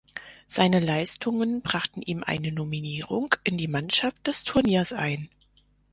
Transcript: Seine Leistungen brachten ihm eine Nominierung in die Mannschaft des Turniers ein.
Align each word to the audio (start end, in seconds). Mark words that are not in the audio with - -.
Seine 0.47 0.79
Leistungen 0.79 1.61
brachten 1.61 2.01
ihm 2.01 2.23
eine 2.23 2.51
Nominierung 2.51 3.35
in 3.43 3.59
die 3.59 3.67
Mannschaft 3.67 4.25
des 4.25 4.43
Turniers 4.43 4.93
ein. 4.93 5.29